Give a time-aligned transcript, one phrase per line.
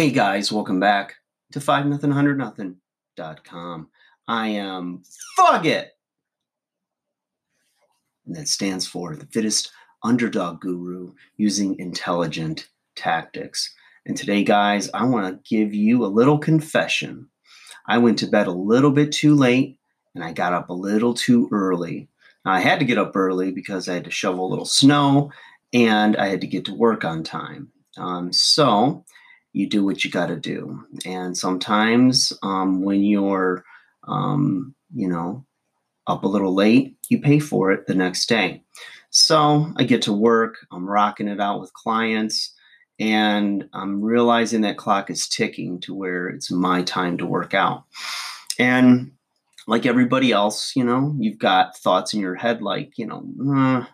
[0.00, 1.16] Hey guys, welcome back
[1.52, 3.90] to 5 nothing 100 nothing.com.
[4.26, 5.02] I am
[5.38, 5.88] Fugget.
[8.24, 9.70] And that stands for the fittest
[10.02, 12.66] underdog guru using intelligent
[12.96, 13.74] tactics.
[14.06, 17.28] And today, guys, I want to give you a little confession.
[17.86, 19.78] I went to bed a little bit too late
[20.14, 22.08] and I got up a little too early.
[22.46, 25.30] Now, I had to get up early because I had to shovel a little snow
[25.74, 27.70] and I had to get to work on time.
[27.98, 29.04] Um, so,
[29.52, 30.84] you do what you got to do.
[31.04, 33.64] And sometimes um, when you're,
[34.06, 35.44] um, you know,
[36.06, 38.62] up a little late, you pay for it the next day.
[39.10, 42.54] So I get to work, I'm rocking it out with clients,
[42.98, 47.84] and I'm realizing that clock is ticking to where it's my time to work out.
[48.58, 49.12] And
[49.66, 53.24] like everybody else, you know, you've got thoughts in your head like, you know,
[53.54, 53.84] uh,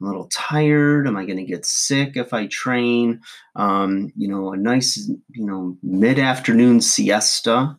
[0.00, 1.08] I'm a little tired.
[1.08, 3.20] Am I going to get sick if I train?
[3.56, 7.76] Um, you know, a nice, you know, mid afternoon siesta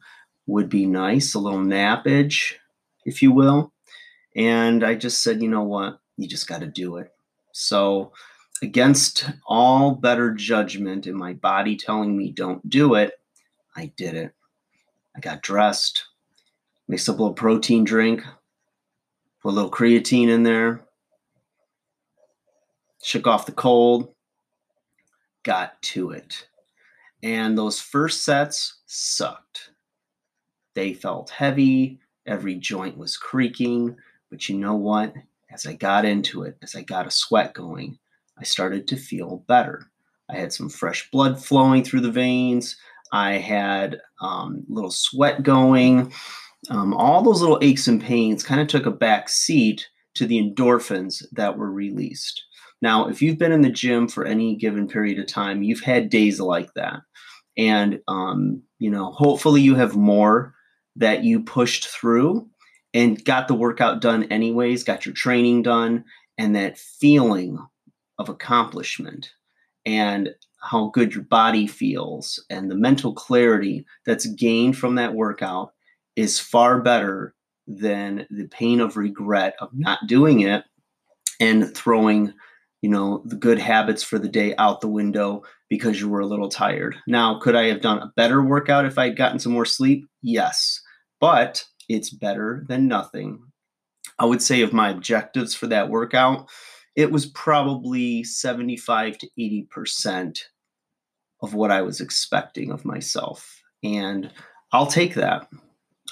[0.47, 2.55] would be nice, a little nappage,
[3.05, 3.71] if you will.
[4.35, 5.99] And I just said, you know what?
[6.17, 7.13] You just got to do it.
[7.53, 8.11] So,
[8.61, 13.13] against all better judgment and my body telling me don't do it,
[13.75, 14.33] I did it.
[15.15, 16.05] I got dressed,
[16.87, 18.23] mixed up a little protein drink,
[19.41, 20.81] put a little creatine in there,
[23.03, 24.13] shook off the cold,
[25.43, 26.47] got to it.
[27.21, 29.71] And those first sets sucked.
[30.75, 33.97] They felt heavy, every joint was creaking.
[34.29, 35.13] But you know what?
[35.51, 37.97] As I got into it, as I got a sweat going,
[38.37, 39.89] I started to feel better.
[40.29, 42.77] I had some fresh blood flowing through the veins.
[43.11, 46.13] I had um, a little sweat going.
[46.69, 50.39] Um, all those little aches and pains kind of took a back seat to the
[50.39, 52.43] endorphins that were released.
[52.81, 56.09] Now, if you've been in the gym for any given period of time, you've had
[56.09, 57.01] days like that.
[57.57, 60.53] And, um, you know, hopefully you have more
[60.95, 62.47] that you pushed through
[62.93, 66.05] and got the workout done anyways, got your training done,
[66.37, 67.57] and that feeling
[68.17, 69.31] of accomplishment
[69.85, 70.29] and
[70.61, 75.73] how good your body feels and the mental clarity that's gained from that workout
[76.15, 77.33] is far better
[77.67, 80.63] than the pain of regret of not doing it
[81.39, 82.33] and throwing
[82.81, 86.25] you know, the good habits for the day out the window because you were a
[86.25, 86.95] little tired.
[87.07, 90.07] Now, could I have done a better workout if I had gotten some more sleep?
[90.21, 90.81] Yes,
[91.19, 93.39] but it's better than nothing.
[94.17, 96.49] I would say of my objectives for that workout,
[96.95, 100.39] it was probably 75 to 80%
[101.41, 103.61] of what I was expecting of myself.
[103.83, 104.31] And
[104.71, 105.47] I'll take that.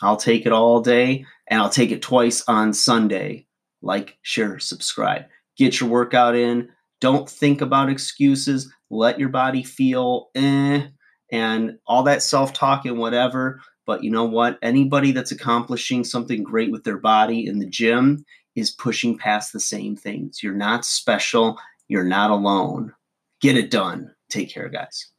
[0.02, 3.48] I'll take it all day and I'll take it twice on Sunday.
[3.82, 5.26] Like, share, subscribe
[5.58, 6.70] get your workout in.
[7.00, 8.72] Don't think about excuses.
[8.90, 10.88] Let your body feel eh
[11.32, 13.62] and all that self talk and whatever.
[13.86, 14.60] But you know what?
[14.62, 18.24] Anybody that's accomplishing something great with their body in the gym
[18.56, 20.42] is pushing past the same things.
[20.42, 21.58] You're not special.
[21.88, 22.94] You're not alone.
[23.40, 24.12] Get it done.
[24.30, 25.12] Take care, guys.